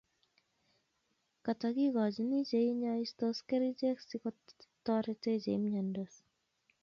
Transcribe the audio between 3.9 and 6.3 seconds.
si kotatretee chemiandos